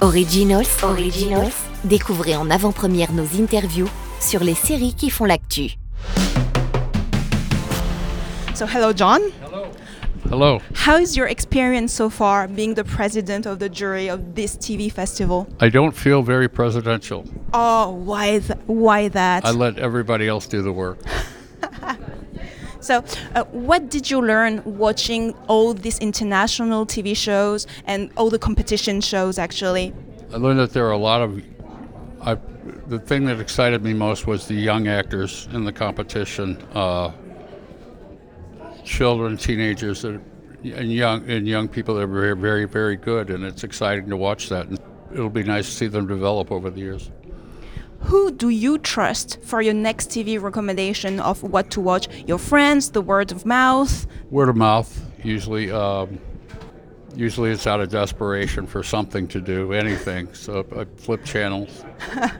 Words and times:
Originals, 0.00 0.68
Originals. 0.84 1.54
Découvrez 1.82 2.36
en 2.36 2.50
avant-première 2.50 3.12
nos 3.12 3.26
interviews 3.36 3.88
sur 4.20 4.44
les 4.44 4.54
séries 4.54 4.94
qui 4.94 5.10
font 5.10 5.24
l'actu. 5.24 5.72
So, 8.54 8.64
hello, 8.64 8.92
John. 8.94 9.20
Hello. 10.30 10.60
How 10.86 10.98
is 10.98 11.16
your 11.16 11.26
experience 11.26 11.92
so 11.92 12.08
far 12.08 12.46
being 12.46 12.74
the 12.74 12.84
president 12.84 13.44
of 13.46 13.58
the 13.58 13.68
jury 13.68 14.08
of 14.08 14.34
this 14.36 14.56
TV 14.56 14.88
festival? 14.88 15.48
I 15.60 15.68
don't 15.68 15.94
feel 15.94 16.22
very 16.22 16.48
presidential. 16.48 17.24
Oh, 17.52 17.90
why, 17.90 18.38
th- 18.38 18.58
why 18.66 19.08
that? 19.08 19.44
I 19.44 19.50
let 19.50 19.78
everybody 19.78 20.28
else 20.28 20.46
do 20.46 20.62
the 20.62 20.72
work. 20.72 20.98
so, 22.88 23.04
uh, 23.34 23.44
what 23.52 23.90
did 23.90 24.10
you 24.10 24.22
learn 24.22 24.62
watching 24.64 25.34
all 25.46 25.74
these 25.74 25.98
international 25.98 26.86
TV 26.86 27.14
shows 27.14 27.66
and 27.84 28.10
all 28.16 28.30
the 28.30 28.38
competition 28.38 29.02
shows 29.02 29.38
actually? 29.38 29.92
I 30.32 30.38
learned 30.38 30.58
that 30.60 30.72
there 30.72 30.86
are 30.86 30.96
a 31.02 31.04
lot 31.10 31.20
of. 31.20 31.42
I, 32.22 32.38
the 32.86 32.98
thing 32.98 33.26
that 33.26 33.40
excited 33.40 33.82
me 33.82 33.92
most 33.92 34.26
was 34.26 34.48
the 34.48 34.54
young 34.54 34.88
actors 34.88 35.48
in 35.52 35.64
the 35.64 35.72
competition, 35.72 36.56
uh, 36.72 37.12
children, 38.84 39.36
teenagers, 39.36 40.00
that, 40.02 40.18
and 40.64 40.90
young 40.90 41.28
and 41.28 41.46
young 41.46 41.68
people 41.68 41.94
that 41.96 42.06
very, 42.06 42.34
very, 42.34 42.64
very 42.64 42.96
good, 42.96 43.28
and 43.28 43.44
it's 43.44 43.64
exciting 43.64 44.08
to 44.08 44.16
watch 44.16 44.48
that. 44.48 44.66
And 44.66 44.78
it'll 45.12 45.28
be 45.28 45.44
nice 45.44 45.66
to 45.66 45.72
see 45.72 45.88
them 45.88 46.06
develop 46.06 46.50
over 46.50 46.70
the 46.70 46.80
years. 46.80 47.10
Who 48.00 48.30
do 48.30 48.48
you 48.48 48.78
trust 48.78 49.38
for 49.42 49.60
your 49.60 49.74
next 49.74 50.10
TV 50.10 50.40
recommendation 50.40 51.20
of 51.20 51.42
what 51.42 51.70
to 51.72 51.80
watch? 51.80 52.08
Your 52.26 52.38
friends, 52.38 52.90
the 52.90 53.02
word 53.02 53.32
of 53.32 53.44
mouth? 53.44 54.06
Word 54.30 54.48
of 54.48 54.56
mouth, 54.56 55.04
usually. 55.22 55.70
Um, 55.70 56.18
usually 57.14 57.50
it's 57.50 57.66
out 57.66 57.80
of 57.80 57.90
desperation 57.90 58.66
for 58.66 58.82
something 58.82 59.26
to 59.28 59.40
do, 59.40 59.72
anything. 59.72 60.32
So 60.32 60.64
I 60.76 60.84
flip 61.00 61.24
channels. 61.24 61.84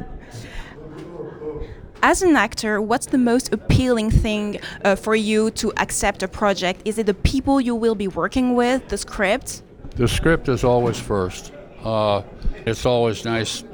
As 2.03 2.23
an 2.23 2.37
actor, 2.37 2.81
what's 2.81 3.07
the 3.07 3.19
most 3.19 3.53
appealing 3.53 4.13
thing 4.13 4.61
uh, 4.85 4.95
for 4.95 5.17
you 5.17 5.51
to 5.53 5.73
accept 5.79 6.23
a 6.23 6.29
project? 6.29 6.83
Is 6.85 6.97
it 6.97 7.07
the 7.07 7.15
people 7.15 7.61
you 7.61 7.75
will 7.75 7.97
be 7.97 8.07
working 8.07 8.55
with, 8.55 8.89
the 8.89 8.97
script? 8.97 9.63
The 9.97 10.07
script 10.07 10.49
is 10.49 10.63
always 10.63 10.99
first. 11.01 11.53
Uh, 11.83 12.23
it's 12.65 12.87
always 12.87 13.25
nice 13.25 13.65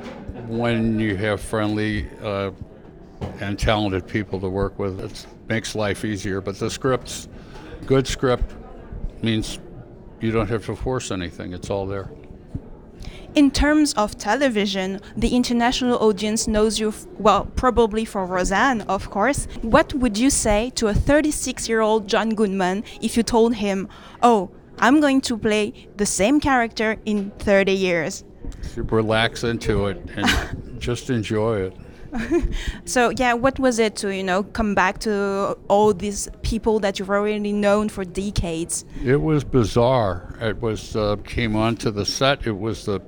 when 0.46 0.98
you 0.98 1.16
have 1.16 1.40
friendly 1.40 2.08
uh, 2.22 2.50
and 3.40 3.58
talented 3.58 4.06
people 4.06 4.40
to 4.40 4.48
work 4.48 4.78
with. 4.78 5.00
It 5.00 5.26
makes 5.48 5.74
life 5.74 6.04
easier. 6.04 6.40
But 6.40 6.58
the 6.58 6.70
script's 6.70 7.28
good 7.86 8.06
script 8.06 8.52
means 9.22 9.58
you 10.20 10.30
don't 10.30 10.48
have 10.48 10.64
to 10.66 10.76
force 10.76 11.10
anything. 11.10 11.52
It's 11.52 11.70
all 11.70 11.86
there. 11.86 12.10
In 13.34 13.50
terms 13.50 13.94
of 13.94 14.16
television, 14.16 15.00
the 15.16 15.34
international 15.34 15.98
audience 15.98 16.46
knows 16.46 16.78
you, 16.78 16.90
f- 16.90 17.04
well, 17.18 17.46
probably 17.56 18.04
for 18.04 18.24
Roseanne, 18.24 18.82
of 18.82 19.10
course. 19.10 19.48
What 19.62 19.92
would 19.92 20.16
you 20.16 20.30
say 20.30 20.70
to 20.76 20.86
a 20.86 20.94
36 20.94 21.68
year 21.68 21.80
old 21.80 22.06
John 22.06 22.30
Goodman 22.30 22.84
if 23.00 23.16
you 23.16 23.24
told 23.24 23.56
him, 23.56 23.88
oh, 24.22 24.50
I'm 24.78 25.00
going 25.00 25.20
to 25.22 25.36
play 25.36 25.88
the 25.96 26.06
same 26.06 26.38
character 26.38 26.96
in 27.04 27.30
30 27.40 27.72
years? 27.72 28.24
Relax 28.76 29.44
into 29.44 29.86
it 29.86 30.02
and 30.16 30.78
just 30.80 31.10
enjoy 31.10 31.62
it. 31.62 31.76
So 32.84 33.10
yeah, 33.10 33.34
what 33.34 33.58
was 33.58 33.78
it 33.78 33.96
to 33.96 34.14
you 34.14 34.22
know 34.22 34.44
come 34.44 34.74
back 34.74 35.00
to 35.00 35.58
all 35.68 35.92
these 35.92 36.28
people 36.42 36.78
that 36.80 36.98
you've 36.98 37.10
already 37.10 37.52
known 37.52 37.88
for 37.88 38.04
decades? 38.04 38.84
It 39.04 39.20
was 39.20 39.42
bizarre. 39.42 40.36
It 40.40 40.60
was 40.60 40.94
uh, 40.94 41.16
came 41.24 41.56
onto 41.56 41.90
the 41.90 42.04
set. 42.04 42.46
It 42.46 42.58
was 42.58 42.84
the 42.84 43.00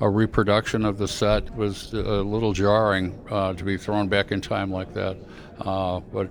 a 0.00 0.08
reproduction 0.08 0.84
of 0.84 0.96
the 0.96 1.06
set. 1.06 1.46
It 1.48 1.54
was 1.54 1.92
a 1.92 2.22
little 2.22 2.52
jarring 2.52 3.18
uh, 3.30 3.52
to 3.52 3.64
be 3.64 3.76
thrown 3.76 4.08
back 4.08 4.32
in 4.32 4.40
time 4.40 4.70
like 4.70 4.94
that, 4.94 5.18
uh, 5.60 6.00
but 6.00 6.30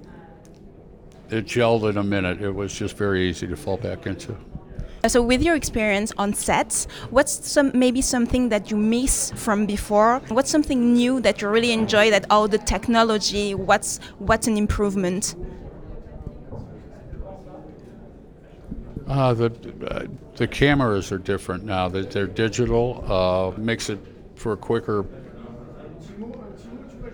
it 1.29 1.45
gelled 1.45 1.87
in 1.87 1.97
a 1.97 2.03
minute. 2.03 2.41
It 2.41 2.51
was 2.51 2.73
just 2.73 2.97
very 2.97 3.29
easy 3.29 3.47
to 3.47 3.55
fall 3.55 3.77
back 3.77 4.07
into. 4.07 4.35
So 5.07 5.21
with 5.21 5.41
your 5.41 5.55
experience 5.55 6.11
on 6.17 6.33
sets, 6.33 6.85
what's 7.09 7.49
some 7.49 7.71
maybe 7.73 8.01
something 8.01 8.49
that 8.49 8.69
you 8.69 8.77
miss 8.77 9.31
from 9.35 9.65
before? 9.65 10.19
What's 10.27 10.51
something 10.51 10.93
new 10.93 11.21
that 11.21 11.41
you 11.41 11.47
really 11.47 11.71
enjoy? 11.71 12.09
That 12.09 12.25
all 12.29 12.47
the 12.47 12.57
technology, 12.57 13.55
what's 13.55 13.99
what's 14.17 14.47
an 14.47 14.57
improvement? 14.57 15.35
Uh, 19.07 19.33
the 19.33 19.51
uh, 19.89 20.05
the 20.35 20.47
cameras 20.47 21.11
are 21.11 21.17
different 21.17 21.63
now. 21.63 21.87
That 21.87 22.11
they're 22.11 22.27
digital 22.27 23.03
uh, 23.07 23.57
makes 23.59 23.89
it 23.89 23.99
for 24.35 24.55
quicker 24.57 25.05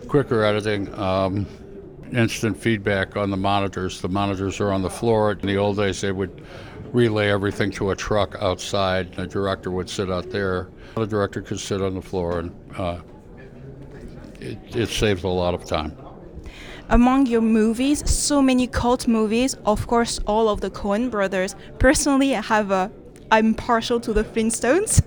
quicker 0.07 0.43
editing. 0.43 0.93
Um, 0.95 1.45
instant 2.13 2.57
feedback 2.57 3.17
on 3.17 3.29
the 3.29 3.37
monitors. 3.37 4.01
The 4.01 4.09
monitors 4.09 4.59
are 4.59 4.71
on 4.71 4.81
the 4.81 4.89
floor. 4.89 5.31
In 5.31 5.47
the 5.47 5.57
old 5.57 5.77
days, 5.77 6.01
they 6.01 6.11
would 6.11 6.45
relay 6.95 7.29
everything 7.29 7.71
to 7.71 7.91
a 7.91 7.95
truck 7.95 8.35
outside. 8.39 9.13
The 9.13 9.27
director 9.27 9.69
would 9.69 9.89
sit 9.89 10.09
out 10.09 10.29
there. 10.29 10.69
The 10.95 11.05
director 11.05 11.41
could 11.41 11.59
sit 11.59 11.81
on 11.81 11.93
the 11.93 12.01
floor, 12.01 12.39
and 12.39 12.55
uh, 12.77 13.01
it, 14.39 14.57
it 14.75 14.89
saves 14.89 15.23
a 15.23 15.27
lot 15.27 15.53
of 15.53 15.65
time. 15.65 15.95
Among 16.89 17.25
your 17.25 17.41
movies, 17.41 18.09
so 18.09 18.41
many 18.41 18.67
cult 18.67 19.07
movies, 19.07 19.55
of 19.65 19.87
course, 19.87 20.19
all 20.25 20.47
of 20.47 20.61
the 20.61 20.69
Coen 20.69 21.11
brothers. 21.11 21.55
Personally, 21.79 22.35
I 22.35 22.41
have 22.41 22.71
a 22.71 22.91
I'm 23.31 23.55
partial 23.55 23.99
to 24.01 24.13
the 24.13 24.23
Flintstones. 24.23 25.01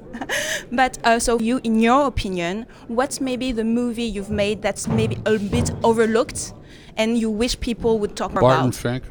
but 0.72 0.98
uh, 1.04 1.18
so 1.20 1.38
you, 1.38 1.60
in 1.62 1.78
your 1.78 2.06
opinion, 2.06 2.66
what's 2.88 3.20
maybe 3.20 3.52
the 3.52 3.64
movie 3.64 4.02
you've 4.02 4.30
made 4.30 4.60
that's 4.60 4.88
maybe 4.88 5.16
a 5.24 5.38
bit 5.38 5.70
overlooked 5.84 6.52
and 6.96 7.16
you 7.16 7.30
wish 7.30 7.58
people 7.60 8.00
would 8.00 8.16
talk 8.16 8.34
Barton 8.34 8.60
about? 8.60 8.74
Fink. 8.74 9.04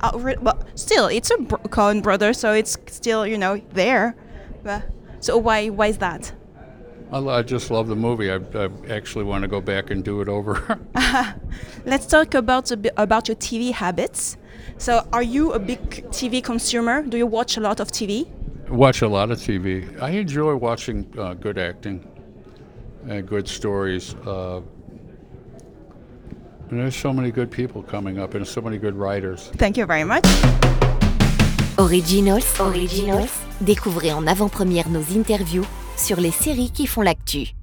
Uh, 0.00 0.34
but 0.40 0.78
still, 0.78 1.06
it's 1.06 1.30
a 1.30 1.36
Coen 1.36 2.02
brother, 2.02 2.32
so 2.32 2.52
it's 2.52 2.76
still 2.86 3.26
you 3.26 3.38
know 3.38 3.60
there. 3.72 4.16
But, 4.62 4.82
so 5.20 5.38
why 5.38 5.68
why 5.68 5.88
is 5.88 5.98
that? 5.98 6.32
I, 7.10 7.18
I 7.18 7.42
just 7.42 7.70
love 7.70 7.88
the 7.88 7.96
movie. 7.96 8.30
I, 8.30 8.36
I 8.54 8.68
actually 8.90 9.24
want 9.24 9.42
to 9.42 9.48
go 9.48 9.60
back 9.60 9.90
and 9.90 10.04
do 10.04 10.20
it 10.20 10.28
over. 10.28 10.78
Let's 11.84 12.06
talk 12.06 12.34
about 12.34 12.70
about 12.96 13.28
your 13.28 13.36
TV 13.36 13.72
habits. 13.72 14.36
So, 14.76 15.06
are 15.12 15.22
you 15.22 15.52
a 15.52 15.58
big 15.58 15.80
TV 16.10 16.42
consumer? 16.42 17.02
Do 17.02 17.16
you 17.16 17.26
watch 17.26 17.56
a 17.56 17.60
lot 17.60 17.80
of 17.80 17.88
TV? 17.90 18.28
watch 18.70 19.02
a 19.02 19.08
lot 19.08 19.30
of 19.30 19.38
TV. 19.38 20.00
I 20.00 20.10
enjoy 20.10 20.54
watching 20.56 21.12
uh, 21.18 21.34
good 21.34 21.58
acting 21.58 22.06
and 23.08 23.26
good 23.26 23.48
stories. 23.48 24.14
Uh, 24.26 24.60
and 26.70 26.80
there's 26.80 26.96
so 26.96 27.12
many 27.12 27.30
good 27.30 27.50
people 27.50 27.82
coming 27.82 28.18
up 28.18 28.34
and 28.34 28.46
so 28.46 28.60
many 28.60 28.78
good 28.78 28.94
writers. 28.94 29.50
Thank 29.56 29.76
you 29.76 29.86
very 29.86 30.04
much. 30.04 30.24
Originals, 31.78 32.44
Originals. 32.60 33.30
Découvrez 33.60 34.12
en 34.12 34.26
avant-première 34.26 34.88
nos 34.88 35.02
interviews 35.16 35.66
sur 35.96 36.20
les 36.20 36.30
séries 36.30 36.70
qui 36.70 36.86
font 36.86 37.02
l'actu. 37.02 37.57